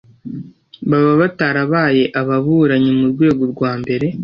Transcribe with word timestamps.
baba 0.89 1.13
batarabaye 1.21 2.03
ababuranyi 2.19 2.91
mu 2.99 3.05
rwego 3.13 3.43
rwambere 3.53 4.07